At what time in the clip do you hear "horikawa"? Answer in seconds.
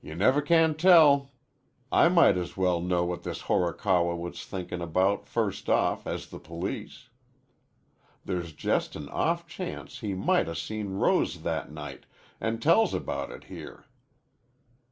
3.48-4.14